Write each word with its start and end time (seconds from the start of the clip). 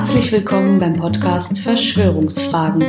Herzlich 0.00 0.32
willkommen 0.32 0.78
beim 0.78 0.94
Podcast 0.94 1.58
Verschwörungsfragen, 1.58 2.80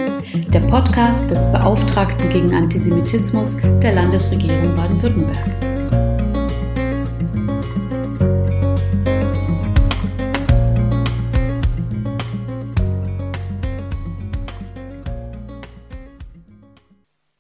der 0.50 0.62
Podcast 0.62 1.30
des 1.30 1.52
Beauftragten 1.52 2.30
gegen 2.30 2.56
Antisemitismus 2.56 3.58
der 3.58 3.96
Landesregierung 3.96 4.74
Baden-Württemberg. 4.78 5.36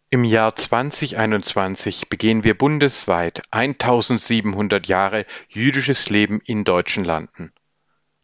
Im 0.09 0.26
Jahr 0.26 0.53
2021 0.53 2.09
begehen 2.09 2.44
wir 2.44 2.58
bundesweit 2.58 3.41
1700 3.52 4.88
Jahre 4.88 5.26
jüdisches 5.48 6.09
Leben 6.09 6.41
in 6.44 6.66
deutschen 6.66 7.05
Landen. 7.05 7.53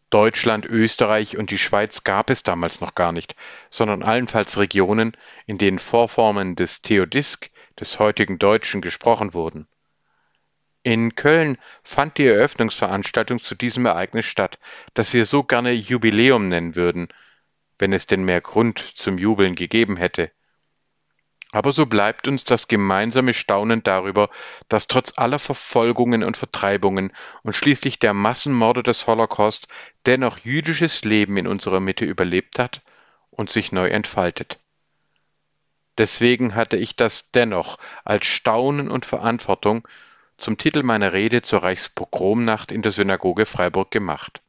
Deutschland, 0.10 0.66
Österreich 0.66 1.38
und 1.38 1.52
die 1.52 1.58
Schweiz 1.58 2.04
gab 2.04 2.30
es 2.30 2.44
damals 2.44 2.80
noch 2.80 2.96
gar 2.96 3.12
nicht, 3.12 3.36
sondern 3.70 4.04
allenfalls 4.04 4.58
Regionen, 4.58 5.18
in 5.46 5.58
denen 5.58 5.80
Vorformen 5.80 6.56
des 6.56 6.82
Theodisk, 6.82 7.52
des 7.80 8.00
heutigen 8.00 8.40
Deutschen, 8.40 8.82
gesprochen 8.82 9.34
wurden. 9.34 9.68
In 10.84 11.16
Köln 11.16 11.58
fand 11.84 12.18
die 12.18 12.28
Eröffnungsveranstaltung 12.28 13.42
zu 13.42 13.56
diesem 13.56 13.86
Ereignis 13.86 14.26
statt, 14.26 14.60
das 14.94 15.14
wir 15.14 15.26
so 15.26 15.44
gerne 15.44 15.72
Jubiläum 15.74 16.48
nennen 16.48 16.78
würden, 16.78 17.10
wenn 17.78 17.92
es 17.92 18.08
denn 18.08 18.24
mehr 18.24 18.40
Grund 18.40 18.80
zum 18.80 19.18
Jubeln 19.18 19.56
gegeben 19.56 19.98
hätte. 19.98 20.32
Aber 21.54 21.72
so 21.72 21.86
bleibt 21.86 22.28
uns 22.28 22.44
das 22.44 22.68
gemeinsame 22.68 23.34
Staunen 23.34 23.82
darüber, 23.82 24.30
dass 24.68 24.88
trotz 24.88 25.18
aller 25.18 25.40
Verfolgungen 25.40 26.24
und 26.24 26.36
Vertreibungen 26.36 27.14
und 27.44 27.56
schließlich 27.56 28.00
der 28.00 28.14
Massenmorde 28.14 28.84
des 28.84 29.08
Holocaust 29.08 29.68
dennoch 30.06 30.40
jüdisches 30.40 31.06
Leben 31.06 31.38
in 31.38 31.48
unserer 31.48 31.80
Mitte 31.80 32.04
überlebt 32.04 32.60
hat 32.60 32.82
und 33.30 33.50
sich 33.50 33.72
neu 33.72 33.88
entfaltet. 33.88 34.60
Deswegen 35.98 36.54
hatte 36.54 36.78
ich 36.78 36.96
das 36.96 37.32
dennoch 37.32 37.78
als 38.04 38.26
Staunen 38.26 38.92
und 38.92 39.06
Verantwortung 39.06 39.88
zum 40.38 40.58
Titel 40.58 40.84
meiner 40.84 41.14
Rede 41.14 41.42
zur 41.42 41.64
Reichspogromnacht 41.64 42.72
in 42.72 42.82
der 42.82 42.92
Synagoge 42.92 43.46
Freiburg 43.46 43.90
gemacht. 43.90 44.42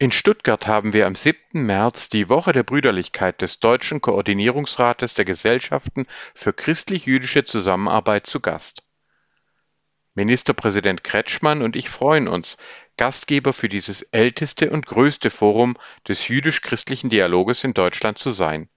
In 0.00 0.12
Stuttgart 0.12 0.68
haben 0.68 0.92
wir 0.92 1.08
am 1.08 1.16
7. 1.16 1.66
März 1.66 2.08
die 2.08 2.28
Woche 2.28 2.52
der 2.52 2.62
Brüderlichkeit 2.62 3.42
des 3.42 3.58
Deutschen 3.58 4.00
Koordinierungsrates 4.00 5.14
der 5.14 5.24
Gesellschaften 5.24 6.06
für 6.36 6.52
christlich-jüdische 6.52 7.42
Zusammenarbeit 7.42 8.24
zu 8.24 8.38
Gast. 8.38 8.84
Ministerpräsident 10.14 11.02
Kretschmann 11.02 11.62
und 11.62 11.74
ich 11.74 11.90
freuen 11.90 12.28
uns, 12.28 12.58
Gastgeber 12.96 13.52
für 13.52 13.68
dieses 13.68 14.02
älteste 14.02 14.70
und 14.70 14.86
größte 14.86 15.30
Forum 15.30 15.76
des 16.06 16.28
jüdisch-christlichen 16.28 17.10
Dialoges 17.10 17.64
in 17.64 17.74
Deutschland 17.74 18.18
zu 18.18 18.30
sein. 18.30 18.68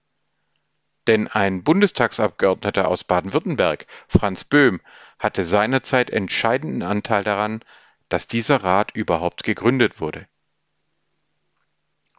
Denn 1.06 1.28
ein 1.28 1.62
Bundestagsabgeordneter 1.62 2.88
aus 2.88 3.04
Baden-Württemberg, 3.04 3.86
Franz 4.08 4.42
Böhm, 4.42 4.80
hatte 5.20 5.44
seinerzeit 5.44 6.10
entscheidenden 6.10 6.82
Anteil 6.82 7.22
daran, 7.22 7.64
dass 8.08 8.26
dieser 8.26 8.64
Rat 8.64 8.90
überhaupt 8.96 9.44
gegründet 9.44 10.00
wurde. 10.00 10.26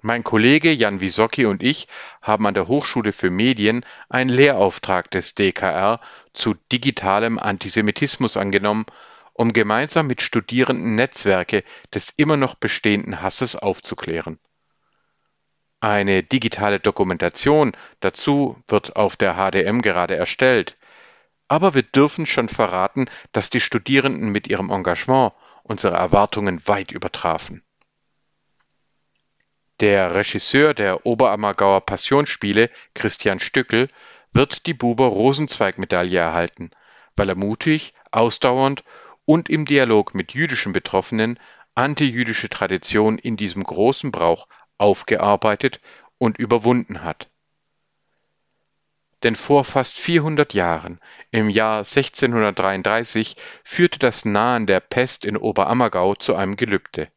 Mein 0.06 0.26
Kollege 0.26 0.74
Jan 0.74 1.00
Wisocki 1.00 1.46
und 1.46 1.64
ich 1.64 1.88
haben 2.22 2.46
an 2.46 2.54
der 2.54 2.68
Hochschule 2.68 3.14
für 3.14 3.30
Medien 3.30 3.86
einen 4.10 4.30
Lehrauftrag 4.30 5.10
des 5.10 5.34
DKR 5.34 6.02
zu 6.34 6.56
digitalem 6.74 7.40
Antisemitismus 7.40 8.36
angenommen, 8.36 8.86
um 9.32 9.54
gemeinsam 9.54 10.08
mit 10.08 10.22
Studierenden 10.22 10.96
Netzwerke 10.96 11.64
des 11.94 12.10
immer 12.10 12.36
noch 12.36 12.56
bestehenden 12.56 13.22
Hasses 13.22 13.56
aufzuklären. 13.56 14.40
Eine 15.80 16.22
digitale 16.22 16.82
Dokumentation 16.82 17.72
dazu 18.02 18.62
wird 18.68 18.98
auf 18.98 19.16
der 19.16 19.36
HDM 19.36 19.82
gerade 19.82 20.18
erstellt. 20.18 20.78
Aber 21.48 21.76
wir 21.76 21.84
dürfen 21.84 22.26
schon 22.26 22.50
verraten, 22.50 23.06
dass 23.32 23.50
die 23.50 23.62
Studierenden 23.62 24.34
mit 24.34 24.48
ihrem 24.48 24.70
Engagement 24.70 25.32
unsere 25.64 25.96
Erwartungen 25.96 26.68
weit 26.68 26.92
übertrafen. 26.92 27.63
Der 29.84 30.16
Regisseur 30.16 30.74
der 30.74 31.06
Oberammergauer 31.06 31.82
Passionsspiele, 31.82 32.70
Christian 32.96 33.42
Stückel, 33.42 33.90
wird 34.32 34.66
die 34.66 34.74
Buber-Rosenzweig-Medaille 34.74 36.20
erhalten, 36.20 36.72
weil 37.18 37.28
er 37.28 37.36
mutig, 37.36 37.94
ausdauernd 38.10 38.86
und 39.26 39.50
im 39.50 39.66
Dialog 39.66 40.16
mit 40.16 40.34
jüdischen 40.34 40.72
Betroffenen 40.72 41.38
antijüdische 41.76 42.48
Tradition 42.48 43.18
in 43.18 43.36
diesem 43.36 43.66
großen 43.66 44.14
Brauch 44.14 44.48
aufgearbeitet 44.78 45.82
und 46.18 46.38
überwunden 46.38 47.04
hat. 47.04 47.30
Denn 49.24 49.36
vor 49.36 49.66
fast 49.66 50.00
400 50.00 50.54
Jahren, 50.54 51.02
im 51.30 51.50
Jahr 51.50 51.80
1633, 51.80 53.36
führte 53.66 54.00
das 54.00 54.24
Nahen 54.24 54.66
der 54.66 54.80
Pest 54.80 55.26
in 55.26 55.36
Oberammergau 55.36 56.16
zu 56.16 56.36
einem 56.36 56.56
Gelübde 56.56 57.10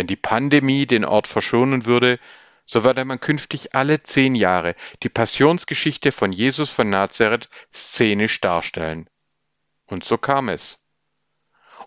wenn 0.00 0.06
die 0.06 0.16
Pandemie 0.16 0.86
den 0.86 1.04
Ort 1.04 1.26
verschonen 1.26 1.84
würde, 1.84 2.18
so 2.64 2.84
werde 2.84 3.04
man 3.04 3.20
künftig 3.20 3.74
alle 3.74 4.02
zehn 4.02 4.34
Jahre 4.34 4.74
die 5.02 5.10
Passionsgeschichte 5.10 6.10
von 6.10 6.32
Jesus 6.32 6.70
von 6.70 6.88
Nazareth 6.88 7.50
szenisch 7.70 8.40
darstellen. 8.40 9.10
Und 9.84 10.02
so 10.02 10.16
kam 10.16 10.48
es. 10.48 10.78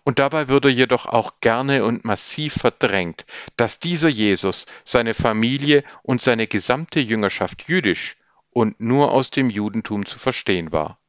Und 0.04 0.20
dabei 0.20 0.46
würde 0.46 0.68
jedoch 0.68 1.06
auch 1.06 1.40
gerne 1.40 1.84
und 1.84 2.04
massiv 2.04 2.54
verdrängt, 2.54 3.26
dass 3.56 3.80
dieser 3.80 4.10
Jesus, 4.10 4.66
seine 4.84 5.12
Familie 5.12 5.82
und 6.04 6.22
seine 6.22 6.46
gesamte 6.46 7.00
Jüngerschaft 7.00 7.66
jüdisch 7.66 8.16
und 8.50 8.78
nur 8.78 9.10
aus 9.10 9.32
dem 9.32 9.50
Judentum 9.50 10.06
zu 10.06 10.20
verstehen 10.20 10.70
war. 10.70 11.00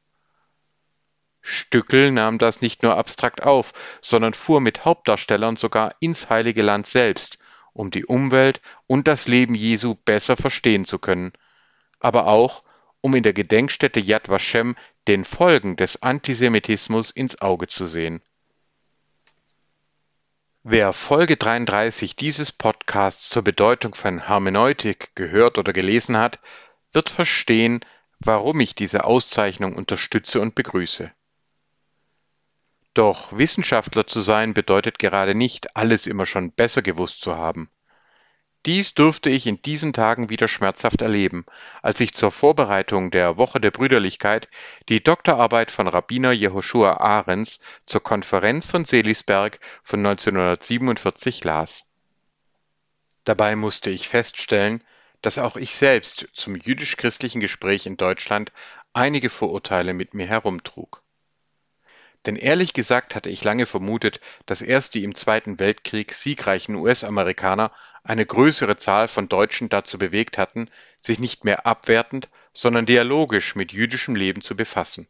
Stückel 1.48 2.10
nahm 2.10 2.38
das 2.38 2.60
nicht 2.60 2.82
nur 2.82 2.96
abstrakt 2.96 3.44
auf, 3.44 3.72
sondern 4.02 4.34
fuhr 4.34 4.60
mit 4.60 4.84
Hauptdarstellern 4.84 5.56
sogar 5.56 5.94
ins 6.00 6.28
Heilige 6.28 6.62
Land 6.62 6.88
selbst, 6.88 7.38
um 7.72 7.90
die 7.90 8.04
Umwelt 8.04 8.60
und 8.88 9.06
das 9.06 9.28
Leben 9.28 9.54
Jesu 9.54 9.94
besser 9.94 10.36
verstehen 10.36 10.84
zu 10.84 10.98
können, 10.98 11.32
aber 12.00 12.26
auch, 12.26 12.64
um 13.00 13.14
in 13.14 13.22
der 13.22 13.32
Gedenkstätte 13.32 14.00
Yad 14.00 14.28
Vashem 14.28 14.74
den 15.06 15.24
Folgen 15.24 15.76
des 15.76 16.02
Antisemitismus 16.02 17.12
ins 17.12 17.40
Auge 17.40 17.68
zu 17.68 17.86
sehen. 17.86 18.20
Wer 20.64 20.92
Folge 20.92 21.36
33 21.36 22.16
dieses 22.16 22.50
Podcasts 22.50 23.30
zur 23.30 23.42
Bedeutung 23.42 23.94
von 23.94 24.26
Hermeneutik 24.26 25.14
gehört 25.14 25.58
oder 25.58 25.72
gelesen 25.72 26.16
hat, 26.16 26.40
wird 26.90 27.08
verstehen, 27.08 27.84
warum 28.18 28.58
ich 28.58 28.74
diese 28.74 29.04
Auszeichnung 29.04 29.76
unterstütze 29.76 30.40
und 30.40 30.56
begrüße. 30.56 31.12
Doch 32.96 33.36
Wissenschaftler 33.36 34.06
zu 34.06 34.22
sein 34.22 34.54
bedeutet 34.54 34.98
gerade 34.98 35.34
nicht, 35.34 35.76
alles 35.76 36.06
immer 36.06 36.24
schon 36.24 36.52
besser 36.52 36.80
gewusst 36.80 37.20
zu 37.20 37.36
haben. 37.36 37.68
Dies 38.64 38.94
durfte 38.94 39.28
ich 39.28 39.46
in 39.46 39.60
diesen 39.60 39.92
Tagen 39.92 40.30
wieder 40.30 40.48
schmerzhaft 40.48 41.02
erleben, 41.02 41.44
als 41.82 42.00
ich 42.00 42.14
zur 42.14 42.32
Vorbereitung 42.32 43.10
der 43.10 43.36
Woche 43.36 43.60
der 43.60 43.70
Brüderlichkeit 43.70 44.48
die 44.88 45.04
Doktorarbeit 45.04 45.70
von 45.70 45.88
Rabbiner 45.88 46.32
Jehoshua 46.32 46.94
Ahrens 46.94 47.60
zur 47.84 48.02
Konferenz 48.02 48.64
von 48.64 48.86
Selisberg 48.86 49.60
von 49.82 50.00
1947 50.00 51.44
las. 51.44 51.84
Dabei 53.24 53.56
musste 53.56 53.90
ich 53.90 54.08
feststellen, 54.08 54.82
dass 55.20 55.36
auch 55.36 55.56
ich 55.56 55.74
selbst 55.74 56.28
zum 56.32 56.56
jüdisch-christlichen 56.56 57.42
Gespräch 57.42 57.84
in 57.84 57.98
Deutschland 57.98 58.52
einige 58.94 59.28
Vorurteile 59.28 59.92
mit 59.92 60.14
mir 60.14 60.26
herumtrug. 60.26 61.02
Denn 62.26 62.34
ehrlich 62.34 62.72
gesagt 62.72 63.14
hatte 63.14 63.30
ich 63.30 63.44
lange 63.44 63.66
vermutet, 63.66 64.20
dass 64.46 64.60
erst 64.60 64.94
die 64.94 65.04
im 65.04 65.14
Zweiten 65.14 65.60
Weltkrieg 65.60 66.12
siegreichen 66.12 66.74
US-Amerikaner 66.74 67.70
eine 68.02 68.26
größere 68.26 68.76
Zahl 68.76 69.06
von 69.06 69.28
Deutschen 69.28 69.68
dazu 69.68 69.96
bewegt 69.96 70.36
hatten, 70.36 70.68
sich 71.00 71.20
nicht 71.20 71.44
mehr 71.44 71.66
abwertend, 71.66 72.28
sondern 72.52 72.84
dialogisch 72.84 73.54
mit 73.54 73.72
jüdischem 73.72 74.16
Leben 74.16 74.42
zu 74.42 74.56
befassen. 74.56 75.06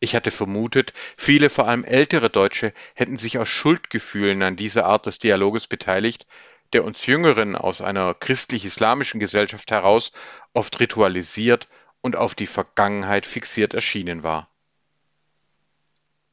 Ich 0.00 0.14
hatte 0.14 0.30
vermutet, 0.30 0.92
viele 1.16 1.48
vor 1.48 1.66
allem 1.66 1.84
ältere 1.84 2.28
Deutsche 2.28 2.74
hätten 2.94 3.16
sich 3.16 3.38
aus 3.38 3.48
Schuldgefühlen 3.48 4.42
an 4.42 4.56
dieser 4.56 4.84
Art 4.84 5.06
des 5.06 5.18
Dialoges 5.18 5.66
beteiligt, 5.66 6.26
der 6.74 6.84
uns 6.84 7.06
Jüngeren 7.06 7.56
aus 7.56 7.80
einer 7.80 8.12
christlich-islamischen 8.12 9.20
Gesellschaft 9.20 9.70
heraus 9.70 10.12
oft 10.52 10.78
ritualisiert 10.80 11.68
und 12.00 12.16
auf 12.16 12.34
die 12.34 12.46
Vergangenheit 12.46 13.24
fixiert 13.26 13.72
erschienen 13.74 14.22
war. 14.22 14.51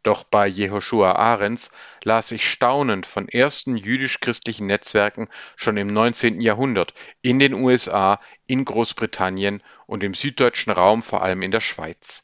Doch 0.04 0.24
bei 0.24 0.48
Jehoschua 0.48 1.14
Ahrens 1.14 1.72
las 2.04 2.32
ich 2.32 2.50
staunend 2.50 3.06
von 3.06 3.28
ersten 3.28 3.76
jüdisch-christlichen 3.76 4.66
Netzwerken 4.66 5.28
schon 5.58 5.76
im 5.76 5.88
19. 5.88 6.40
Jahrhundert 6.40 6.94
in 7.22 7.38
den 7.38 7.54
USA, 7.54 8.22
in 8.48 8.64
Großbritannien 8.64 9.62
und 9.88 10.04
im 10.04 10.14
süddeutschen 10.14 10.72
Raum, 10.72 11.04
vor 11.04 11.22
allem 11.22 11.42
in 11.42 11.52
der 11.52 11.60
Schweiz. 11.60 12.22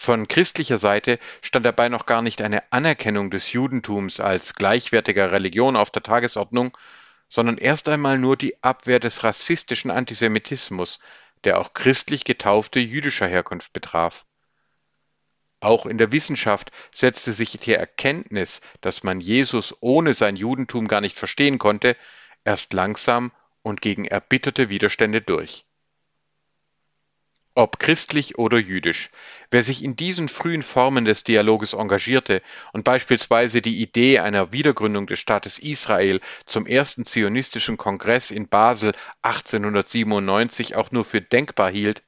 Von 0.00 0.28
christlicher 0.28 0.78
Seite 0.78 1.18
stand 1.42 1.66
dabei 1.66 1.88
noch 1.88 2.06
gar 2.06 2.22
nicht 2.22 2.40
eine 2.40 2.72
Anerkennung 2.72 3.32
des 3.32 3.52
Judentums 3.52 4.20
als 4.20 4.54
gleichwertiger 4.54 5.32
Religion 5.32 5.74
auf 5.74 5.90
der 5.90 6.04
Tagesordnung, 6.04 6.76
sondern 7.28 7.58
erst 7.58 7.88
einmal 7.88 8.16
nur 8.16 8.36
die 8.36 8.62
Abwehr 8.62 9.00
des 9.00 9.24
rassistischen 9.24 9.90
Antisemitismus, 9.90 11.00
der 11.42 11.58
auch 11.58 11.74
christlich 11.74 12.24
getaufte 12.24 12.78
jüdischer 12.78 13.26
Herkunft 13.26 13.72
betraf. 13.72 14.24
Auch 15.60 15.86
in 15.86 15.98
der 15.98 16.12
Wissenschaft 16.12 16.70
setzte 16.92 17.32
sich 17.32 17.58
die 17.58 17.72
Erkenntnis, 17.72 18.60
dass 18.80 19.02
man 19.02 19.20
Jesus 19.20 19.74
ohne 19.80 20.14
sein 20.14 20.36
Judentum 20.36 20.86
gar 20.86 21.00
nicht 21.00 21.18
verstehen 21.18 21.58
konnte, 21.58 21.96
erst 22.44 22.72
langsam 22.72 23.32
und 23.62 23.80
gegen 23.80 24.04
erbitterte 24.04 24.70
Widerstände 24.70 25.20
durch. 25.20 25.64
Ob 27.54 27.80
christlich 27.80 28.38
oder 28.38 28.56
jüdisch, 28.56 29.10
wer 29.50 29.64
sich 29.64 29.82
in 29.82 29.96
diesen 29.96 30.28
frühen 30.28 30.62
Formen 30.62 31.04
des 31.04 31.24
Dialoges 31.24 31.72
engagierte 31.72 32.40
und 32.72 32.84
beispielsweise 32.84 33.60
die 33.60 33.82
Idee 33.82 34.20
einer 34.20 34.52
Wiedergründung 34.52 35.08
des 35.08 35.18
Staates 35.18 35.58
Israel 35.58 36.20
zum 36.46 36.66
ersten 36.66 37.04
zionistischen 37.04 37.76
Kongress 37.76 38.30
in 38.30 38.48
Basel 38.48 38.92
1897 39.22 40.76
auch 40.76 40.92
nur 40.92 41.04
für 41.04 41.20
denkbar 41.20 41.68
hielt, 41.68 42.04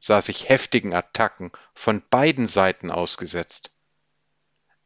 sah 0.00 0.22
sich 0.22 0.48
heftigen 0.48 0.94
Attacken 0.94 1.52
von 1.74 2.02
beiden 2.10 2.48
Seiten 2.48 2.90
ausgesetzt. 2.90 3.72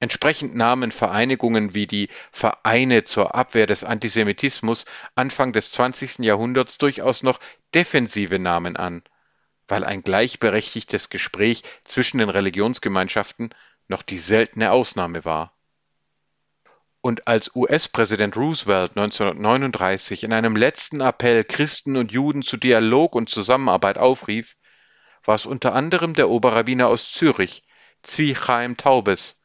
Entsprechend 0.01 0.55
nahmen 0.55 0.93
Vereinigungen 0.93 1.73
wie 1.73 1.87
die 1.87 2.11
Vereine 2.31 3.05
zur 3.05 3.35
Abwehr 3.35 3.67
des 3.67 3.85
Antisemitismus 3.85 4.85
Anfang 5.15 5.53
des 5.53 5.71
20. 5.73 6.19
Jahrhunderts 6.19 6.77
durchaus 6.79 7.23
noch 7.23 7.41
defensive 7.75 8.39
Namen 8.39 8.77
an, 8.77 9.03
weil 9.67 9.85
ein 9.85 10.03
gleichberechtigtes 10.03 11.09
Gespräch 11.09 11.63
zwischen 11.85 12.19
den 12.19 12.29
Religionsgemeinschaften 12.29 13.55
noch 13.89 14.03
die 14.03 14.19
seltene 14.19 14.73
Ausnahme 14.73 15.25
war. 15.25 15.55
Und 17.01 17.27
als 17.29 17.55
US-Präsident 17.55 18.37
Roosevelt 18.37 18.97
1939 18.97 20.25
in 20.25 20.33
einem 20.33 20.57
letzten 20.57 21.01
Appell 21.03 21.45
Christen 21.45 21.97
und 21.97 22.13
Juden 22.13 22.43
zu 22.43 22.57
Dialog 22.57 23.15
und 23.15 23.29
Zusammenarbeit 23.29 23.99
aufrief, 23.99 24.57
war 25.25 25.35
es 25.35 25.47
unter 25.47 25.75
anderem 25.75 26.15
der 26.15 26.29
Oberrabbiner 26.29 26.89
aus 26.89 27.13
Zürich, 27.13 27.63
Zvi 28.03 28.35
Chaim 28.35 28.77
Taubes, 28.77 29.39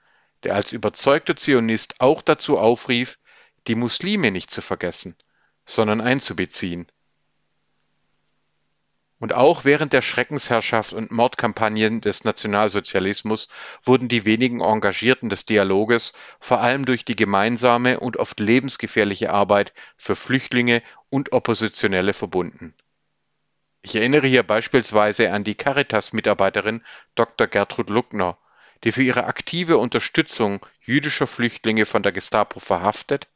der 0.44 0.56
als 0.56 0.72
überzeugter 0.72 1.36
Zionist 1.36 1.96
auch 2.00 2.22
dazu 2.22 2.58
aufrief, 2.58 3.20
die 3.68 3.76
Muslime 3.76 4.32
nicht 4.32 4.52
zu 4.52 4.62
vergessen, 4.62 5.16
sondern 5.66 6.02
einzubeziehen. 6.02 6.92
Und 9.20 9.34
auch 9.34 9.66
während 9.66 9.92
der 9.92 10.02
Schreckensherrschaft 10.02 10.94
und 10.94 11.12
Mordkampagnen 11.12 12.00
des 12.00 12.24
Nationalsozialismus 12.24 13.50
wurden 13.84 14.08
die 14.08 14.24
wenigen 14.24 14.62
Engagierten 14.62 15.28
des 15.28 15.46
Dialoges 15.46 16.14
vor 16.40 16.62
allem 16.62 16.86
durch 16.86 17.04
die 17.04 17.18
gemeinsame 17.18 18.00
und 18.00 18.16
oft 18.16 18.40
lebensgefährliche 18.40 19.32
Arbeit 19.34 19.74
für 19.98 20.16
Flüchtlinge 20.16 20.82
und 21.10 21.34
Oppositionelle 21.34 22.14
verbunden 22.14 22.74
ich 23.82 23.96
erinnere 23.96 24.28
hier 24.28 24.44
beispielsweise 24.44 25.32
an 25.32 25.44
die 25.44 25.56
Caritas-Mitarbeiterin 25.56 26.84
Dr. 27.16 27.48
Gertrud 27.48 27.90
Luckner, 27.90 28.38
die 28.84 28.92
für 28.92 29.04
ihre 29.04 29.26
aktive 29.26 29.78
Unterstützung 29.78 30.66
jüdischer 30.82 31.28
Flüchtlinge 31.28 31.86
von 31.86 32.04
der 32.04 32.12
Gestapo 32.12 32.60
verhaftet 32.60 33.28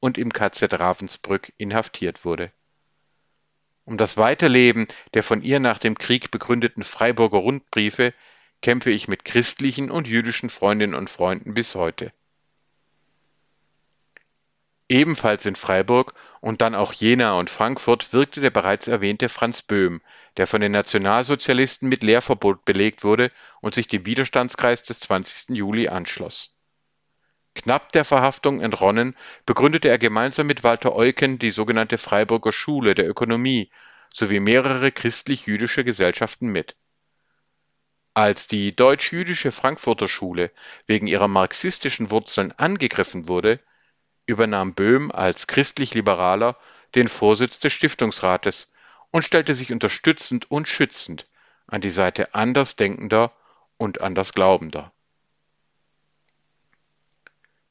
und 0.00 0.18
im 0.18 0.32
KZ 0.32 0.72
Ravensbrück 0.74 1.52
inhaftiert 1.56 2.24
wurde. 2.24 2.52
Um 3.84 3.96
das 3.96 4.16
Weiterleben 4.16 4.86
der 5.14 5.22
von 5.22 5.42
ihr 5.42 5.60
nach 5.60 5.78
dem 5.78 5.96
Krieg 5.96 6.30
begründeten 6.30 6.84
Freiburger 6.84 7.38
Rundbriefe 7.38 8.12
kämpfe 8.60 8.90
ich 8.90 9.08
mit 9.08 9.24
christlichen 9.24 9.90
und 9.90 10.06
jüdischen 10.06 10.50
Freundinnen 10.50 10.94
und 10.94 11.10
Freunden 11.10 11.54
bis 11.54 11.74
heute 11.74 12.12
Ebenfalls 14.88 15.44
in 15.44 15.54
Freiburg 15.54 16.14
und 16.40 16.62
dann 16.62 16.74
auch 16.74 16.94
Jena 16.94 17.34
und 17.34 17.50
Frankfurt 17.50 18.14
wirkte 18.14 18.40
der 18.40 18.50
bereits 18.50 18.88
erwähnte 18.88 19.28
Franz 19.28 19.60
Böhm, 19.60 20.00
der 20.38 20.46
von 20.46 20.62
den 20.62 20.72
Nationalsozialisten 20.72 21.90
mit 21.90 22.02
Lehrverbot 22.02 22.64
belegt 22.64 23.04
wurde 23.04 23.30
und 23.60 23.74
sich 23.74 23.86
dem 23.86 24.06
Widerstandskreis 24.06 24.82
des 24.84 25.00
20. 25.00 25.56
Juli 25.56 25.88
anschloss. 25.88 26.58
Knapp 27.54 27.92
der 27.92 28.06
Verhaftung 28.06 28.62
entronnen, 28.62 29.14
begründete 29.44 29.88
er 29.88 29.98
gemeinsam 29.98 30.46
mit 30.46 30.64
Walter 30.64 30.94
Eucken 30.94 31.38
die 31.38 31.50
sogenannte 31.50 31.98
Freiburger 31.98 32.52
Schule 32.52 32.94
der 32.94 33.08
Ökonomie 33.08 33.70
sowie 34.14 34.40
mehrere 34.40 34.90
christlich-jüdische 34.90 35.84
Gesellschaften 35.84 36.48
mit. 36.48 36.76
Als 38.14 38.48
die 38.48 38.74
deutsch-jüdische 38.74 39.52
Frankfurter 39.52 40.08
Schule 40.08 40.50
wegen 40.86 41.06
ihrer 41.06 41.28
marxistischen 41.28 42.10
Wurzeln 42.10 42.52
angegriffen 42.52 43.28
wurde 43.28 43.60
übernahm 44.28 44.74
Böhm 44.74 45.10
als 45.10 45.46
christlich-Liberaler 45.46 46.56
den 46.94 47.08
Vorsitz 47.08 47.58
des 47.58 47.72
Stiftungsrates 47.72 48.68
und 49.10 49.24
stellte 49.24 49.54
sich 49.54 49.72
unterstützend 49.72 50.50
und 50.50 50.68
schützend 50.68 51.26
an 51.66 51.80
die 51.80 51.90
Seite 51.90 52.34
Andersdenkender 52.34 53.32
und 53.78 54.00
Andersglaubender. 54.00 54.92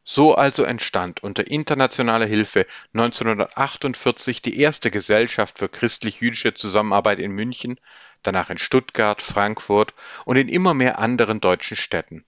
So 0.04 0.36
also 0.36 0.64
entstand 0.64 1.22
unter 1.22 1.48
internationaler 1.48 2.26
Hilfe 2.26 2.66
1948 2.94 4.42
die 4.42 4.60
erste 4.60 4.90
Gesellschaft 4.90 5.60
für 5.60 5.68
christlich-jüdische 5.68 6.54
Zusammenarbeit 6.54 7.20
in 7.20 7.32
München, 7.32 7.80
danach 8.24 8.50
in 8.50 8.58
Stuttgart, 8.58 9.22
Frankfurt 9.22 9.94
und 10.26 10.38
in 10.38 10.48
immer 10.48 10.74
mehr 10.74 10.98
anderen 10.98 11.42
deutschen 11.42 11.78
Städten 11.78 12.26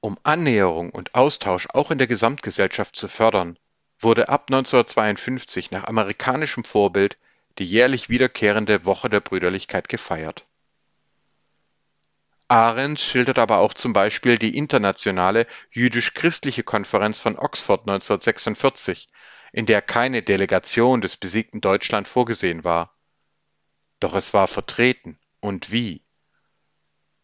um 0.00 0.18
Annäherung 0.22 0.90
und 0.90 1.14
Austausch 1.14 1.68
auch 1.72 1.90
in 1.90 1.98
der 1.98 2.06
Gesamtgesellschaft 2.06 2.96
zu 2.96 3.08
fördern, 3.08 3.58
wurde 3.98 4.28
ab 4.28 4.46
1952 4.48 5.70
nach 5.70 5.84
amerikanischem 5.84 6.64
Vorbild 6.64 7.18
die 7.58 7.64
jährlich 7.64 8.08
wiederkehrende 8.08 8.84
Woche 8.84 9.10
der 9.10 9.20
Brüderlichkeit 9.20 9.88
gefeiert. 9.88 10.46
Arendt 12.48 12.98
schildert 12.98 13.38
aber 13.38 13.58
auch 13.58 13.74
zum 13.74 13.92
Beispiel 13.92 14.36
die 14.36 14.56
Internationale 14.56 15.46
Jüdisch-Christliche 15.70 16.64
Konferenz 16.64 17.18
von 17.18 17.38
Oxford 17.38 17.82
1946, 17.82 19.08
in 19.52 19.66
der 19.66 19.82
keine 19.82 20.22
Delegation 20.22 21.00
des 21.00 21.16
besiegten 21.16 21.60
Deutschland 21.60 22.08
vorgesehen 22.08 22.64
war. 22.64 22.96
Doch 24.00 24.14
es 24.14 24.34
war 24.34 24.48
vertreten, 24.48 25.18
und 25.40 25.70
wie 25.70 26.02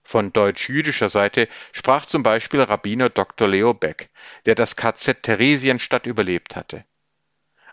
von 0.06 0.32
deutsch-jüdischer 0.32 1.08
Seite 1.08 1.48
sprach 1.72 2.06
zum 2.06 2.22
Beispiel 2.22 2.62
Rabbiner 2.62 3.10
Dr. 3.10 3.48
Leo 3.48 3.74
Beck, 3.74 4.08
der 4.46 4.54
das 4.54 4.76
KZ 4.76 5.22
Theresienstadt 5.22 6.06
überlebt 6.06 6.56
hatte. 6.56 6.84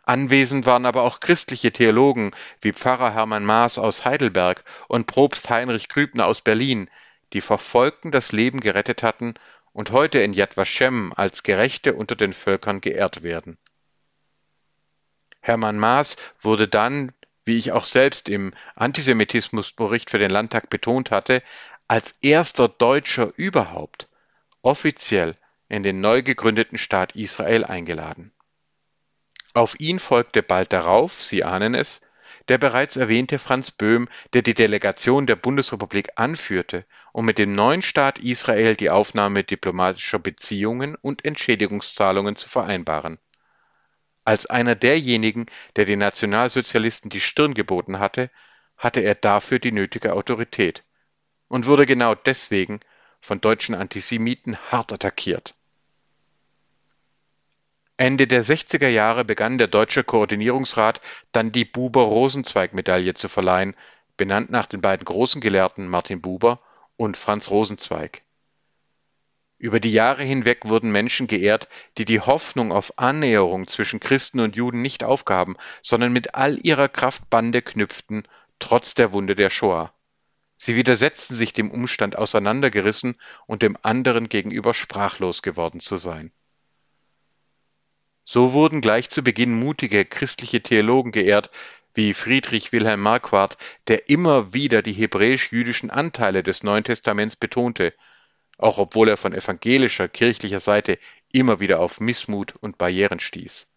Anwesend 0.03 0.65
waren 0.65 0.85
aber 0.85 1.03
auch 1.03 1.19
christliche 1.21 1.71
Theologen 1.71 2.31
wie 2.59 2.73
Pfarrer 2.73 3.13
Hermann 3.13 3.45
Maas 3.45 3.77
aus 3.77 4.03
Heidelberg 4.03 4.63
und 4.87 5.07
Propst 5.07 5.49
Heinrich 5.49 5.87
Grübner 5.87 6.25
aus 6.25 6.41
Berlin, 6.41 6.89
die 7.31 7.41
Verfolgten 7.41 8.11
das 8.11 8.31
Leben 8.31 8.59
gerettet 8.59 9.03
hatten 9.03 9.35
und 9.71 9.91
heute 9.91 10.19
in 10.19 10.33
Yad 10.33 10.57
Vashem 10.57 11.13
als 11.15 11.43
Gerechte 11.43 11.93
unter 11.93 12.15
den 12.15 12.33
Völkern 12.33 12.81
geehrt 12.81 13.23
werden. 13.23 13.57
Hermann 15.39 15.77
Maas 15.77 16.17
wurde 16.41 16.67
dann, 16.67 17.11
wie 17.45 17.57
ich 17.57 17.71
auch 17.71 17.85
selbst 17.85 18.29
im 18.29 18.53
Antisemitismusbericht 18.75 20.09
für 20.09 20.19
den 20.19 20.31
Landtag 20.31 20.69
betont 20.69 21.11
hatte, 21.11 21.41
als 21.93 22.15
erster 22.23 22.69
Deutscher 22.69 23.31
überhaupt 23.35 24.09
offiziell 24.63 25.35
in 25.69 25.83
den 25.83 26.01
neu 26.01 26.23
gegründeten 26.23 26.79
Staat 26.79 27.15
Israel 27.15 27.65
eingeladen. 27.65 28.31
Auf 29.53 29.79
ihn 29.79 29.99
folgte 29.99 30.41
bald 30.41 30.73
darauf, 30.73 31.21
Sie 31.21 31.43
ahnen 31.43 31.75
es, 31.75 32.01
der 32.47 32.57
bereits 32.57 32.95
erwähnte 32.95 33.37
Franz 33.37 33.69
Böhm, 33.69 34.09
der 34.33 34.41
die 34.41 34.55
Delegation 34.55 35.27
der 35.27 35.35
Bundesrepublik 35.35 36.09
anführte, 36.15 36.87
um 37.11 37.25
mit 37.25 37.37
dem 37.37 37.53
neuen 37.53 37.83
Staat 37.83 38.17
Israel 38.17 38.75
die 38.75 38.89
Aufnahme 38.89 39.43
diplomatischer 39.43 40.17
Beziehungen 40.17 40.95
und 40.95 41.23
Entschädigungszahlungen 41.23 42.35
zu 42.35 42.49
vereinbaren. 42.49 43.19
Als 44.25 44.47
einer 44.47 44.73
derjenigen, 44.73 45.45
der 45.75 45.85
den 45.85 45.99
Nationalsozialisten 45.99 47.11
die 47.11 47.21
Stirn 47.21 47.53
geboten 47.53 47.99
hatte, 47.99 48.31
hatte 48.77 49.01
er 49.01 49.13
dafür 49.13 49.59
die 49.59 49.71
nötige 49.71 50.13
Autorität 50.13 50.83
und 51.53 51.67
wurde 51.67 51.85
genau 51.85 52.15
deswegen 52.15 52.79
von 53.21 53.39
deutschen 53.39 53.75
Antisemiten 53.75 54.57
hart 54.71 54.91
attackiert. 54.91 55.53
Ende 57.95 58.25
der 58.25 58.43
60er 58.43 58.87
Jahre 58.87 59.23
begann 59.23 59.59
der 59.59 59.67
Deutsche 59.67 60.03
Koordinierungsrat 60.03 60.99
dann 61.31 61.51
die 61.51 61.63
Buber-Rosenzweig-Medaille 61.63 63.13
zu 63.13 63.27
verleihen, 63.27 63.75
benannt 64.17 64.49
nach 64.49 64.65
den 64.65 64.81
beiden 64.81 65.05
großen 65.05 65.41
Gelehrten 65.41 65.87
Martin 65.87 66.21
Buber 66.21 66.59
und 66.97 67.17
Franz 67.17 67.51
Rosenzweig. 67.51 68.23
Über 69.59 69.79
die 69.79 69.93
Jahre 69.93 70.23
hinweg 70.23 70.61
wurden 70.65 70.91
Menschen 70.91 71.27
geehrt, 71.27 71.69
die 71.99 72.05
die 72.05 72.19
Hoffnung 72.19 72.71
auf 72.71 72.97
Annäherung 72.97 73.67
zwischen 73.67 73.99
Christen 73.99 74.39
und 74.39 74.55
Juden 74.55 74.81
nicht 74.81 75.03
aufgaben, 75.03 75.55
sondern 75.83 76.13
mit 76.13 76.33
all 76.33 76.57
ihrer 76.65 76.89
Kraft 76.89 77.29
Bande 77.29 77.61
knüpften, 77.61 78.27
trotz 78.57 78.95
der 78.95 79.13
Wunde 79.13 79.35
der 79.35 79.51
Shoah. 79.51 79.93
Sie 80.65 80.77
widersetzten 80.77 81.35
sich 81.35 81.51
dem 81.51 81.69
Umstand, 81.69 82.17
auseinandergerissen 82.17 83.15
und 83.47 83.61
dem 83.61 83.77
anderen 83.81 84.29
gegenüber 84.29 84.73
sprachlos 84.73 85.41
geworden 85.41 85.81
zu 85.81 85.97
sein. 85.97 86.31
So 88.23 88.53
wurden 88.53 88.79
gleich 88.79 89.09
zu 89.09 89.23
Beginn 89.23 89.59
mutige 89.59 90.05
christliche 90.05 90.63
Theologen 90.63 91.11
geehrt, 91.11 91.51
wie 91.93 92.13
Friedrich 92.13 92.71
Wilhelm 92.71 93.01
Marquardt, 93.01 93.57
der 93.89 94.07
immer 94.09 94.53
wieder 94.53 94.81
die 94.81 94.93
hebräisch-jüdischen 94.93 95.89
Anteile 95.89 96.43
des 96.43 96.63
Neuen 96.63 96.85
Testaments 96.85 97.35
betonte, 97.35 97.93
auch 98.57 98.77
obwohl 98.77 99.09
er 99.09 99.17
von 99.17 99.33
evangelischer 99.33 100.07
kirchlicher 100.07 100.61
Seite 100.61 100.97
immer 101.33 101.59
wieder 101.59 101.81
auf 101.81 101.99
Missmut 101.99 102.55
und 102.55 102.77
Barrieren 102.77 103.19
stieß. 103.19 103.67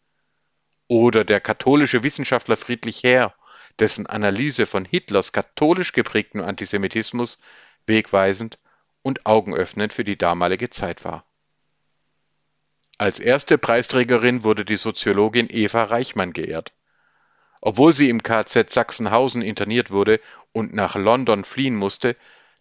Oder 0.87 1.25
der 1.25 1.40
katholische 1.40 2.05
Wissenschaftler 2.05 2.57
Friedrich 2.57 3.02
Herr, 3.02 3.35
dessen 3.78 4.06
Analyse 4.06 4.66
von 4.66 4.85
Hitlers 4.85 5.33
katholisch 5.33 5.92
geprägtem 5.92 6.42
Antisemitismus 6.42 7.38
wegweisend 7.87 8.59
und 9.02 9.26
augenöffnend 9.26 9.92
für 9.92 10.04
die 10.04 10.18
damalige 10.18 10.71
Zeit 10.71 11.04
war. 11.04 11.25
Als 12.99 13.18
erste 13.18 13.59
Preisträgerin 13.59 14.42
wurde 14.42 14.64
die 14.64 14.76
Soziologin 14.76 15.49
Eva 15.50 15.85
Reichmann 15.85 16.33
geehrt. 16.33 16.73
Obwohl 17.61 17.92
sie 17.92 18.09
im 18.09 18.23
KZ 18.23 18.71
Sachsenhausen 18.71 19.42
interniert 19.42 19.90
wurde 19.90 20.21
und 20.52 20.73
nach 20.73 20.95
London 20.95 21.45
fliehen 21.45 21.76
musste, 21.76 22.16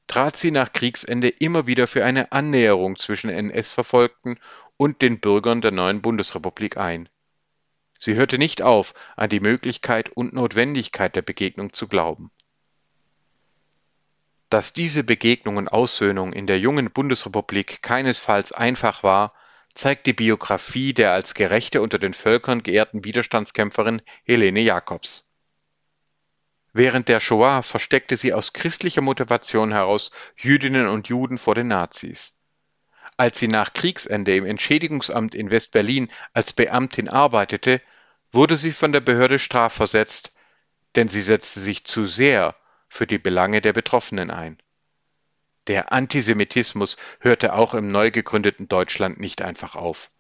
trat 0.08 0.38
sie 0.38 0.52
nach 0.52 0.74
Kriegsende 0.74 1.30
immer 1.30 1.68
wieder 1.68 1.88
für 1.88 2.04
eine 2.04 2.32
Annäherung 2.32 2.98
zwischen 2.98 3.30
NS-Verfolgten 3.30 4.38
und 4.78 5.02
den 5.02 5.20
Bürgern 5.20 5.62
der 5.62 5.72
neuen 5.72 6.02
Bundesrepublik 6.02 6.78
ein. 6.78 7.10
Sie 8.00 8.16
hörte 8.16 8.38
nicht 8.38 8.62
auf, 8.62 8.94
an 9.16 9.30
die 9.30 9.40
Möglichkeit 9.40 10.10
und 10.10 10.34
Notwendigkeit 10.34 11.16
der 11.16 11.22
Begegnung 11.22 11.74
zu 11.74 11.88
glauben. 11.88 12.32
Dass 14.50 14.74
diese 14.74 15.04
Begegnung 15.04 15.58
und 15.58 15.70
Aussöhnung 15.70 16.34
in 16.34 16.48
der 16.48 16.60
jungen 16.60 16.92
Bundesrepublik 16.92 17.82
keinesfalls 17.82 18.52
einfach 18.52 19.04
war, 19.04 19.34
zeigt 19.74 20.06
die 20.06 20.14
Biografie 20.14 20.94
der 20.94 21.12
als 21.12 21.34
Gerechte 21.34 21.82
unter 21.82 22.00
den 22.00 22.14
Völkern 22.14 22.64
geehrten 22.64 23.04
Widerstandskämpferin 23.04 24.02
Helene 24.24 24.62
Jacobs. 24.62 25.28
Während 26.72 27.10
der 27.10 27.20
Shoah 27.20 27.64
versteckte 27.64 28.18
sie 28.18 28.34
aus 28.34 28.54
christlicher 28.54 29.02
Motivation 29.02 29.72
heraus 29.72 30.12
Jüdinnen 30.36 30.88
und 30.88 31.08
Juden 31.08 31.38
vor 31.38 31.56
den 31.56 31.68
Nazis. 31.68 32.34
Als 33.18 33.40
sie 33.40 33.48
nach 33.48 33.74
Kriegsende 33.74 34.36
im 34.36 34.46
Entschädigungsamt 34.46 35.36
in 35.36 35.50
West-Berlin 35.50 36.12
als 36.34 36.52
Beamtin 36.52 37.08
arbeitete, 37.08 37.82
wurde 38.32 38.58
sie 38.58 38.74
von 38.74 38.92
der 38.92 39.00
Behörde 39.00 39.40
strafversetzt, 39.40 40.34
denn 40.96 41.08
sie 41.08 41.22
setzte 41.22 41.62
sich 41.62 41.86
zu 41.86 42.08
sehr 42.08 42.56
für 42.90 43.08
die 43.08 43.18
Belange 43.18 43.62
der 43.62 43.74
Betroffenen 43.74 44.32
ein. 44.32 44.58
Der 45.68 45.92
Antisemitismus 45.92 46.98
hörte 47.20 47.54
auch 47.54 47.74
im 47.74 47.90
neu 47.90 48.12
gegründeten 48.12 48.68
Deutschland 48.68 49.20
nicht 49.20 49.42
einfach 49.42 49.76
auf. 49.76 50.12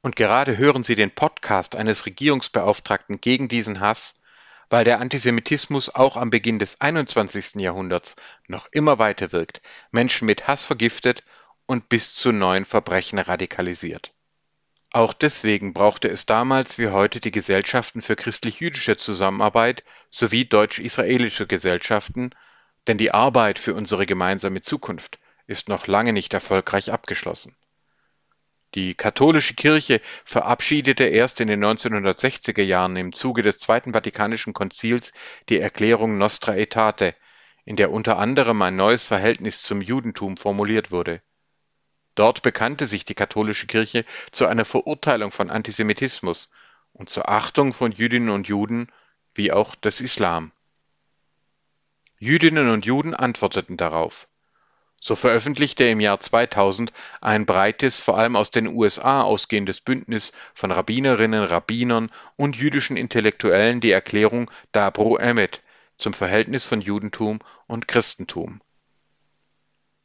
Und 0.00 0.16
gerade 0.16 0.56
hören 0.56 0.82
Sie 0.82 0.96
den 0.96 1.12
Podcast 1.12 1.76
eines 1.76 2.06
Regierungsbeauftragten 2.06 3.20
gegen 3.20 3.46
diesen 3.46 3.78
Hass, 3.78 4.20
weil 4.68 4.84
der 4.84 5.00
Antisemitismus 5.00 5.94
auch 5.94 6.16
am 6.16 6.30
Beginn 6.30 6.58
des 6.58 6.80
21. 6.80 7.56
Jahrhunderts 7.56 8.16
noch 8.48 8.66
immer 8.72 8.98
weiter 8.98 9.30
wirkt, 9.30 9.62
Menschen 9.92 10.26
mit 10.26 10.48
Hass 10.48 10.64
vergiftet 10.64 11.22
und 11.66 11.88
bis 11.88 12.14
zu 12.14 12.32
neuen 12.32 12.64
Verbrechen 12.64 13.18
radikalisiert. 13.18 14.12
Auch 14.90 15.14
deswegen 15.14 15.72
brauchte 15.72 16.08
es 16.08 16.26
damals 16.26 16.78
wie 16.78 16.88
heute 16.88 17.18
die 17.20 17.30
Gesellschaften 17.30 18.02
für 18.02 18.14
christlich-jüdische 18.14 18.98
Zusammenarbeit 18.98 19.84
sowie 20.10 20.44
deutsch-israelische 20.44 21.46
Gesellschaften, 21.46 22.30
denn 22.86 22.98
die 22.98 23.12
Arbeit 23.12 23.58
für 23.58 23.74
unsere 23.74 24.04
gemeinsame 24.04 24.60
Zukunft 24.60 25.18
ist 25.46 25.68
noch 25.68 25.86
lange 25.86 26.12
nicht 26.12 26.34
erfolgreich 26.34 26.92
abgeschlossen. 26.92 27.56
Die 28.74 28.94
katholische 28.94 29.54
Kirche 29.54 30.00
verabschiedete 30.24 31.04
erst 31.04 31.40
in 31.40 31.48
den 31.48 31.62
1960er 31.62 32.62
Jahren 32.62 32.96
im 32.96 33.12
Zuge 33.12 33.42
des 33.42 33.58
Zweiten 33.58 33.92
Vatikanischen 33.92 34.54
Konzils 34.54 35.12
die 35.48 35.58
Erklärung 35.58 36.16
Nostra 36.16 36.52
Aetate, 36.52 37.14
in 37.64 37.76
der 37.76 37.90
unter 37.90 38.18
anderem 38.18 38.60
ein 38.62 38.76
neues 38.76 39.04
Verhältnis 39.04 39.62
zum 39.62 39.82
Judentum 39.82 40.36
formuliert 40.36 40.90
wurde. 40.90 41.22
Dort 42.14 42.42
bekannte 42.42 42.86
sich 42.86 43.04
die 43.04 43.14
katholische 43.14 43.66
Kirche 43.66 44.04
zu 44.30 44.46
einer 44.46 44.64
Verurteilung 44.64 45.30
von 45.30 45.50
Antisemitismus 45.50 46.48
und 46.92 47.08
zur 47.08 47.28
Achtung 47.28 47.72
von 47.72 47.92
Jüdinnen 47.92 48.30
und 48.30 48.48
Juden 48.48 48.88
wie 49.34 49.52
auch 49.52 49.74
des 49.74 50.00
Islam. 50.00 50.52
Jüdinnen 52.18 52.68
und 52.68 52.84
Juden 52.84 53.14
antworteten 53.14 53.76
darauf. 53.76 54.28
So 55.00 55.16
veröffentlichte 55.16 55.82
im 55.82 55.98
Jahr 55.98 56.20
2000 56.20 56.92
ein 57.20 57.46
breites, 57.46 57.98
vor 57.98 58.18
allem 58.18 58.36
aus 58.36 58.52
den 58.52 58.68
USA 58.68 59.22
ausgehendes 59.22 59.80
Bündnis 59.80 60.30
von 60.54 60.70
Rabbinerinnen, 60.70 61.42
Rabbinern 61.42 62.12
und 62.36 62.54
jüdischen 62.54 62.96
Intellektuellen 62.96 63.80
die 63.80 63.90
Erklärung 63.90 64.48
Dabro 64.70 65.18
Emet 65.18 65.64
zum 65.96 66.14
Verhältnis 66.14 66.64
von 66.66 66.80
Judentum 66.80 67.40
und 67.66 67.88
Christentum. 67.88 68.60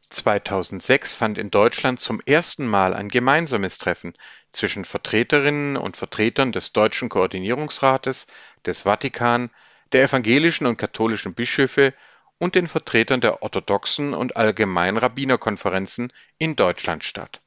2006 0.09 1.15
fand 1.15 1.37
in 1.37 1.51
Deutschland 1.51 1.99
zum 1.99 2.21
ersten 2.25 2.65
Mal 2.65 2.93
ein 2.93 3.09
gemeinsames 3.09 3.77
Treffen 3.77 4.13
zwischen 4.51 4.85
Vertreterinnen 4.85 5.75
und 5.75 5.97
Vertretern 5.97 6.51
des 6.51 6.71
Deutschen 6.71 7.09
Koordinierungsrates, 7.09 8.27
des 8.65 8.83
Vatikan, 8.83 9.49
der 9.91 10.03
evangelischen 10.03 10.65
und 10.65 10.77
katholischen 10.77 11.33
Bischöfe 11.33 11.93
und 12.37 12.55
den 12.55 12.67
Vertretern 12.67 13.21
der 13.21 13.41
orthodoxen 13.41 14.13
und 14.13 14.37
allgemeinen 14.37 14.97
Rabbinerkonferenzen 14.97 16.13
in 16.37 16.55
Deutschland 16.55 17.03
statt. 17.03 17.41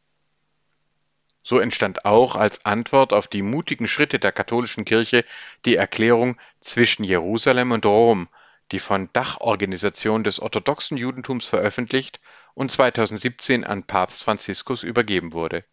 So 1.42 1.58
entstand 1.58 2.04
auch 2.04 2.36
als 2.36 2.66
Antwort 2.66 3.12
auf 3.12 3.26
die 3.26 3.42
mutigen 3.42 3.88
Schritte 3.88 4.18
der 4.18 4.32
katholischen 4.32 4.84
Kirche 4.84 5.24
die 5.64 5.76
Erklärung 5.76 6.36
Zwischen 6.60 7.04
Jerusalem 7.04 7.72
und 7.72 7.86
Rom, 7.86 8.28
die 8.72 8.78
von 8.78 9.08
Dachorganisation 9.12 10.22
des 10.22 10.40
orthodoxen 10.40 10.96
Judentums 10.96 11.46
veröffentlicht 11.46 12.20
und 12.60 12.70
2017 12.70 13.64
an 13.64 13.84
Papst 13.84 14.22
Franziskus 14.22 14.82
übergeben 14.82 15.32
wurde. 15.32 15.64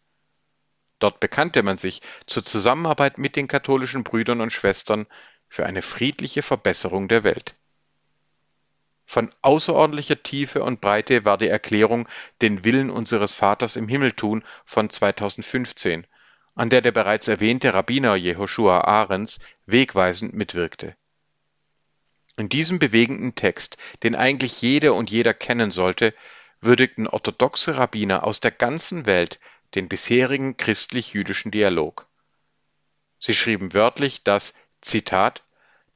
Dort 0.98 1.20
bekannte 1.20 1.62
man 1.62 1.76
sich 1.76 2.00
zur 2.26 2.46
Zusammenarbeit 2.46 3.18
mit 3.18 3.36
den 3.36 3.46
katholischen 3.46 4.04
Brüdern 4.04 4.40
und 4.40 4.54
Schwestern 4.54 5.04
für 5.50 5.66
eine 5.66 5.82
friedliche 5.82 6.40
Verbesserung 6.40 7.06
der 7.06 7.24
Welt. 7.24 7.56
Von 9.04 9.28
außerordentlicher 9.42 10.22
Tiefe 10.22 10.62
und 10.62 10.80
Breite 10.80 11.26
war 11.26 11.36
die 11.36 11.48
Erklärung 11.48 12.08
Den 12.40 12.64
Willen 12.64 12.88
unseres 12.88 13.34
Vaters 13.34 13.76
im 13.76 13.86
Himmel 13.86 14.12
tun 14.12 14.42
von 14.64 14.88
2015, 14.88 16.06
an 16.54 16.70
der 16.70 16.80
der 16.80 16.92
bereits 16.92 17.28
erwähnte 17.28 17.74
Rabbiner 17.74 18.14
Jehoshua 18.16 18.80
Ahrens 18.80 19.40
wegweisend 19.66 20.32
mitwirkte. 20.32 20.96
In 22.38 22.48
diesem 22.48 22.78
bewegenden 22.78 23.34
Text, 23.34 23.76
den 24.02 24.14
eigentlich 24.14 24.62
jeder 24.62 24.94
und 24.94 25.10
jeder 25.10 25.34
kennen 25.34 25.70
sollte, 25.70 26.14
würdigten 26.60 27.06
orthodoxe 27.06 27.76
Rabbiner 27.76 28.24
aus 28.24 28.40
der 28.40 28.50
ganzen 28.50 29.06
Welt 29.06 29.40
den 29.74 29.88
bisherigen 29.88 30.56
christlich-jüdischen 30.56 31.50
Dialog. 31.50 32.06
Sie 33.20 33.34
schrieben 33.34 33.74
wörtlich, 33.74 34.22
dass, 34.22 34.54
Zitat, 34.80 35.42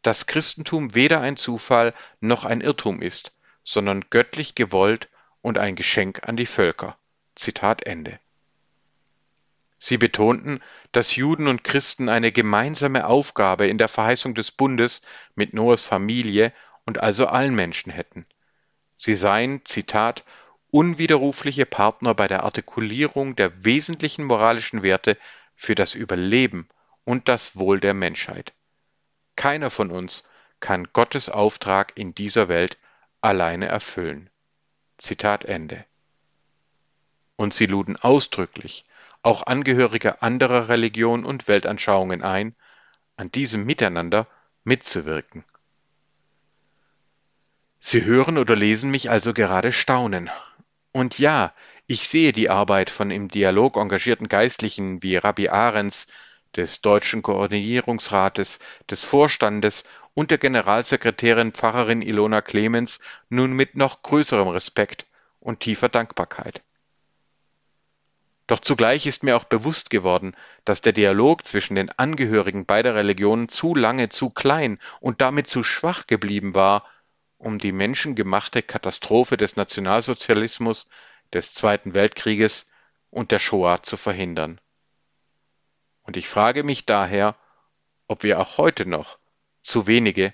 das 0.02 0.26
Christentum 0.26 0.94
weder 0.94 1.20
ein 1.20 1.36
Zufall 1.36 1.94
noch 2.20 2.44
ein 2.44 2.60
Irrtum 2.60 3.00
ist, 3.00 3.32
sondern 3.64 4.04
göttlich 4.10 4.54
gewollt 4.54 5.08
und 5.40 5.58
ein 5.58 5.76
Geschenk 5.76 6.28
an 6.28 6.36
die 6.36 6.46
Völker. 6.46 6.96
Zitat 7.34 7.86
Ende. 7.86 8.18
Sie 9.78 9.98
betonten, 9.98 10.60
dass 10.92 11.16
Juden 11.16 11.48
und 11.48 11.64
Christen 11.64 12.08
eine 12.08 12.30
gemeinsame 12.30 13.06
Aufgabe 13.06 13.66
in 13.66 13.78
der 13.78 13.88
Verheißung 13.88 14.34
des 14.34 14.52
Bundes 14.52 15.02
mit 15.34 15.54
Noahs 15.54 15.86
Familie 15.86 16.52
und 16.84 16.98
also 16.98 17.26
allen 17.26 17.54
Menschen 17.54 17.90
hätten. 17.90 18.26
Sie 18.96 19.16
seien, 19.16 19.64
Zitat, 19.64 20.24
unwiderrufliche 20.72 21.66
Partner 21.66 22.14
bei 22.14 22.26
der 22.26 22.42
Artikulierung 22.42 23.36
der 23.36 23.64
wesentlichen 23.64 24.24
moralischen 24.24 24.82
Werte 24.82 25.18
für 25.54 25.74
das 25.74 25.94
Überleben 25.94 26.68
und 27.04 27.28
das 27.28 27.56
Wohl 27.56 27.78
der 27.78 27.94
Menschheit. 27.94 28.54
Keiner 29.36 29.70
von 29.70 29.90
uns 29.90 30.24
kann 30.60 30.88
Gottes 30.92 31.28
Auftrag 31.28 31.92
in 31.96 32.14
dieser 32.14 32.48
Welt 32.48 32.78
alleine 33.20 33.68
erfüllen. 33.68 34.30
Zitat 34.96 35.44
Ende. 35.44 35.84
Und 37.36 37.52
sie 37.52 37.66
luden 37.66 37.96
ausdrücklich 37.96 38.84
auch 39.22 39.46
Angehörige 39.46 40.20
anderer 40.22 40.68
Religionen 40.68 41.24
und 41.24 41.46
Weltanschauungen 41.48 42.22
ein, 42.22 42.56
an 43.16 43.30
diesem 43.30 43.64
Miteinander 43.64 44.26
mitzuwirken. 44.64 45.44
Sie 47.78 48.04
hören 48.04 48.38
oder 48.38 48.56
lesen 48.56 48.90
mich 48.90 49.10
also 49.10 49.32
gerade 49.32 49.72
staunen. 49.72 50.30
Und 50.92 51.18
ja, 51.18 51.54
ich 51.86 52.08
sehe 52.08 52.32
die 52.32 52.50
Arbeit 52.50 52.90
von 52.90 53.10
im 53.10 53.28
Dialog 53.28 53.76
engagierten 53.76 54.28
Geistlichen 54.28 55.02
wie 55.02 55.16
Rabbi 55.16 55.48
Ahrens, 55.48 56.06
des 56.54 56.82
Deutschen 56.82 57.22
Koordinierungsrates, 57.22 58.58
des 58.90 59.04
Vorstandes 59.04 59.84
und 60.14 60.30
der 60.30 60.38
Generalsekretärin 60.38 61.52
Pfarrerin 61.52 62.02
Ilona 62.02 62.42
Clemens 62.42 63.00
nun 63.30 63.54
mit 63.54 63.76
noch 63.76 64.02
größerem 64.02 64.48
Respekt 64.48 65.06
und 65.40 65.60
tiefer 65.60 65.88
Dankbarkeit. 65.88 66.62
Doch 68.46 68.60
zugleich 68.60 69.06
ist 69.06 69.22
mir 69.22 69.36
auch 69.36 69.44
bewusst 69.44 69.88
geworden, 69.88 70.36
dass 70.66 70.82
der 70.82 70.92
Dialog 70.92 71.46
zwischen 71.46 71.74
den 71.74 71.90
Angehörigen 71.90 72.66
beider 72.66 72.94
Religionen 72.94 73.48
zu 73.48 73.74
lange 73.74 74.10
zu 74.10 74.28
klein 74.28 74.78
und 75.00 75.22
damit 75.22 75.46
zu 75.46 75.62
schwach 75.62 76.06
geblieben 76.06 76.54
war, 76.54 76.84
um 77.42 77.58
die 77.58 77.72
menschengemachte 77.72 78.62
Katastrophe 78.62 79.36
des 79.36 79.56
Nationalsozialismus, 79.56 80.88
des 81.32 81.52
Zweiten 81.54 81.92
Weltkrieges 81.92 82.66
und 83.10 83.32
der 83.32 83.40
Shoah 83.40 83.82
zu 83.82 83.96
verhindern. 83.96 84.60
Und 86.04 86.16
ich 86.16 86.28
frage 86.28 86.62
mich 86.62 86.86
daher, 86.86 87.36
ob 88.06 88.22
wir 88.22 88.38
auch 88.38 88.58
heute 88.58 88.86
noch 88.86 89.18
zu 89.62 89.88
wenige 89.88 90.32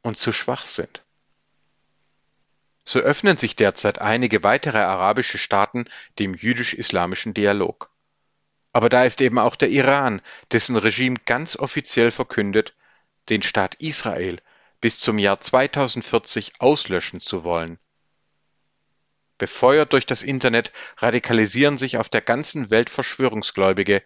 und 0.00 0.16
zu 0.16 0.32
schwach 0.32 0.64
sind. 0.64 1.02
So 2.86 3.00
öffnen 3.00 3.36
sich 3.36 3.56
derzeit 3.56 4.00
einige 4.00 4.42
weitere 4.42 4.78
arabische 4.78 5.38
Staaten 5.38 5.84
dem 6.18 6.32
jüdisch-islamischen 6.32 7.34
Dialog. 7.34 7.90
Aber 8.72 8.88
da 8.88 9.04
ist 9.04 9.20
eben 9.20 9.38
auch 9.38 9.56
der 9.56 9.68
Iran, 9.68 10.22
dessen 10.52 10.76
Regime 10.76 11.16
ganz 11.26 11.56
offiziell 11.56 12.10
verkündet, 12.10 12.74
den 13.28 13.42
Staat 13.42 13.74
Israel 13.76 14.40
bis 14.86 15.00
zum 15.00 15.18
Jahr 15.18 15.40
2040 15.40 16.60
auslöschen 16.60 17.20
zu 17.20 17.42
wollen. 17.42 17.80
Befeuert 19.36 19.92
durch 19.92 20.06
das 20.06 20.22
Internet 20.22 20.70
radikalisieren 20.98 21.76
sich 21.76 21.98
auf 21.98 22.08
der 22.08 22.20
ganzen 22.20 22.70
Welt 22.70 22.88
Verschwörungsgläubige, 22.88 24.04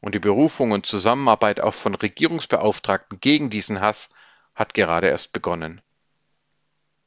und 0.00 0.14
die 0.14 0.20
Berufung 0.20 0.70
und 0.70 0.86
Zusammenarbeit 0.86 1.60
auch 1.60 1.74
von 1.74 1.94
Regierungsbeauftragten 1.94 3.20
gegen 3.20 3.50
diesen 3.50 3.82
Hass 3.82 4.08
hat 4.54 4.72
gerade 4.72 5.08
erst 5.08 5.34
begonnen. 5.34 5.82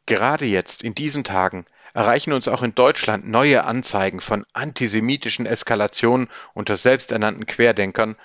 Gerade 0.05 0.45
jetzt, 0.45 0.83
in 0.83 0.93
diesen 0.93 1.23
Tagen, 1.23 1.65
erreichen 1.95 2.33
uns 2.33 2.47
auch 2.47 2.61
in 2.61 2.75
Deutschland 2.75 3.27
neue 3.27 3.63
Anzeigen 3.63 4.19
von 4.19 4.45
antisemitischen 4.53 5.47
Eskalationen 5.47 6.27
unter 6.53 6.77
selbsternannten 6.77 7.47
Querdenkern, 7.47 8.15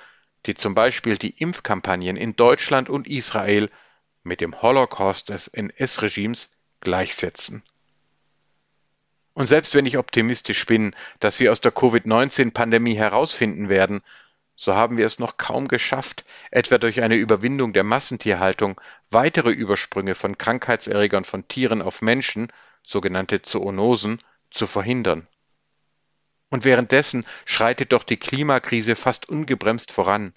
die 0.45 0.53
zum 0.53 0.75
Beispiel 0.75 1.17
die 1.17 1.31
Impfkampagnen 1.31 2.19
in 2.19 2.37
Deutschland 2.37 2.91
und 2.91 3.09
Israel 3.09 3.71
mit 4.23 4.41
dem 4.41 4.63
Holocaust 4.63 5.29
des 5.29 5.49
NS-Regimes 5.49 6.51
gleichsetzen. 6.81 7.63
Und 9.35 9.47
selbst 9.47 9.75
wenn 9.75 9.87
ich 9.87 9.99
optimistisch 9.99 10.67
bin, 10.67 10.95
dass 11.21 11.41
wir 11.41 11.53
aus 11.53 11.61
der 11.61 11.73
Covid-19-Pandemie 11.73 12.95
herausfinden 12.95 13.69
werden, 13.69 14.03
so 14.57 14.75
haben 14.75 14.99
wir 14.99 15.07
es 15.07 15.19
noch 15.19 15.39
kaum 15.39 15.69
geschafft, 15.69 16.25
etwa 16.51 16.79
durch 16.79 17.01
eine 17.01 17.17
Überwindung 17.17 17.73
der 17.73 17.85
Massentierhaltung 17.85 18.81
weitere 19.11 19.51
Übersprünge 19.51 20.15
von 20.15 20.37
Krankheitserregern 20.37 21.25
von 21.25 21.49
Tieren 21.49 21.81
auf 21.81 22.03
Menschen, 22.03 22.49
sogenannte 22.83 23.43
Zoonosen, 23.43 24.23
zu 24.51 24.67
verhindern. 24.67 25.27
Und 26.51 26.65
währenddessen 26.65 27.25
schreitet 27.47 27.93
doch 27.93 28.03
die 28.03 28.19
Klimakrise 28.19 28.95
fast 28.95 29.27
ungebremst 29.29 29.91
voran. 29.91 30.35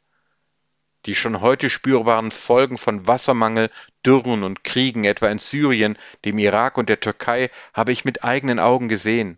Die 1.05 1.15
schon 1.15 1.41
heute 1.41 1.69
spürbaren 1.69 2.31
Folgen 2.31 2.77
von 2.77 3.05
Wassermangel, 3.05 3.69
Dürren 4.05 4.43
und 4.43 4.63
Kriegen, 4.63 5.03
etwa 5.03 5.29
in 5.29 5.39
Syrien, 5.39 5.97
dem 6.25 6.39
Irak 6.39 6.77
und 6.77 6.89
der 6.89 6.99
Türkei, 6.99 7.51
habe 7.73 7.91
ich 7.91 8.05
mit 8.05 8.23
eigenen 8.23 8.59
Augen 8.59 8.89
gesehen. 8.89 9.37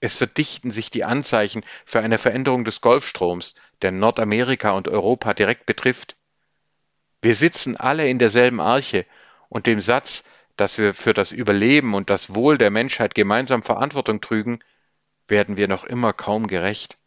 Es 0.00 0.16
verdichten 0.16 0.70
sich 0.70 0.90
die 0.90 1.04
Anzeichen 1.04 1.64
für 1.84 2.00
eine 2.00 2.18
Veränderung 2.18 2.64
des 2.64 2.80
Golfstroms, 2.80 3.54
der 3.82 3.92
Nordamerika 3.92 4.72
und 4.72 4.88
Europa 4.88 5.32
direkt 5.32 5.64
betrifft. 5.64 6.16
Wir 7.22 7.34
sitzen 7.34 7.76
alle 7.76 8.08
in 8.08 8.18
derselben 8.18 8.60
Arche, 8.60 9.06
und 9.48 9.66
dem 9.66 9.80
Satz, 9.80 10.24
dass 10.56 10.78
wir 10.78 10.94
für 10.94 11.14
das 11.14 11.30
Überleben 11.30 11.94
und 11.94 12.10
das 12.10 12.34
Wohl 12.34 12.58
der 12.58 12.70
Menschheit 12.70 13.14
gemeinsam 13.14 13.62
Verantwortung 13.62 14.20
trügen, 14.20 14.58
werden 15.26 15.56
wir 15.56 15.68
noch 15.68 15.84
immer 15.84 16.12
kaum 16.12 16.48
gerecht. 16.48 16.98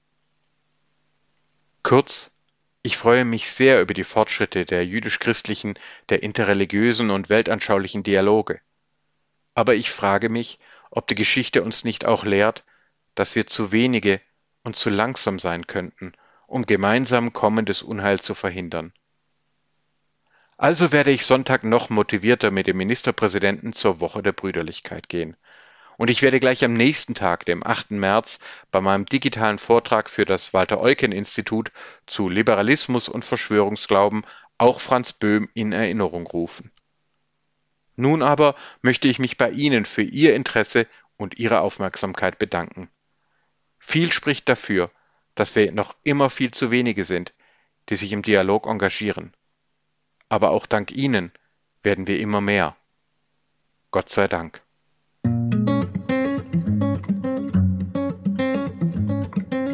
Kurz, 1.84 2.32
ich 2.88 2.96
freue 2.96 3.26
mich 3.26 3.52
sehr 3.52 3.82
über 3.82 3.94
die 3.94 4.06
Fortschritte 4.06 4.64
der 4.64 4.86
jüdisch-christlichen, 4.86 5.78
der 6.08 6.24
interreligiösen 6.24 7.10
und 7.10 7.28
weltanschaulichen 7.28 8.02
Dialoge. 8.02 8.62
Aber 9.56 9.76
ich 9.76 9.92
frage 9.92 10.30
mich, 10.30 10.58
ob 10.90 11.06
die 11.08 11.16
Geschichte 11.16 11.64
uns 11.64 11.84
nicht 11.84 12.06
auch 12.06 12.24
lehrt, 12.24 12.64
dass 13.14 13.36
wir 13.36 13.46
zu 13.46 13.74
wenige 13.74 14.22
und 14.64 14.78
zu 14.78 14.90
langsam 14.90 15.38
sein 15.38 15.68
könnten, 15.68 16.14
um 16.48 16.66
gemeinsam 16.66 17.34
kommendes 17.34 17.84
Unheil 17.84 18.22
zu 18.22 18.34
verhindern. 18.34 18.94
Also 20.56 20.94
werde 20.94 21.12
ich 21.12 21.26
Sonntag 21.26 21.66
noch 21.66 21.90
motivierter 21.90 22.52
mit 22.52 22.68
dem 22.68 22.78
Ministerpräsidenten 22.78 23.74
zur 23.74 24.00
Woche 24.00 24.24
der 24.24 24.32
Brüderlichkeit 24.32 25.10
gehen. 25.10 25.36
Und 25.98 26.12
ich 26.12 26.22
werde 26.22 26.40
gleich 26.40 26.64
am 26.64 26.74
nächsten 26.74 27.16
Tag, 27.16 27.46
dem 27.46 27.66
8. 27.66 27.92
März, 27.92 28.40
bei 28.72 28.82
meinem 28.82 29.08
digitalen 29.08 29.58
Vortrag 29.58 30.10
für 30.10 30.26
das 30.26 30.54
Walter-Eucken-Institut 30.54 31.72
zu 32.06 32.30
Liberalismus 32.30 33.10
und 33.10 33.26
Verschwörungsglauben 33.26 34.24
auch 34.60 34.80
Franz 34.80 35.12
Böhm 35.12 35.50
in 35.56 35.72
Erinnerung 35.72 36.28
rufen. 36.28 36.72
Nun 37.96 38.22
aber 38.22 38.56
möchte 38.82 39.08
ich 39.08 39.18
mich 39.18 39.38
bei 39.38 39.50
Ihnen 39.50 39.86
für 39.86 40.04
Ihr 40.04 40.36
Interesse 40.36 40.86
und 41.18 41.40
Ihre 41.40 41.62
Aufmerksamkeit 41.62 42.38
bedanken. 42.38 42.90
Viel 43.80 44.12
spricht 44.12 44.48
dafür, 44.48 44.92
dass 45.34 45.56
wir 45.56 45.72
noch 45.72 45.96
immer 46.04 46.30
viel 46.30 46.52
zu 46.52 46.70
wenige 46.70 47.06
sind, 47.06 47.34
die 47.90 47.96
sich 47.96 48.12
im 48.12 48.22
Dialog 48.22 48.68
engagieren. 48.68 49.34
Aber 50.30 50.52
auch 50.52 50.68
dank 50.68 50.92
Ihnen 50.92 51.32
werden 51.82 52.06
wir 52.06 52.20
immer 52.20 52.42
mehr. 52.42 52.76
Gott 53.90 54.10
sei 54.10 54.28
Dank. 54.28 54.62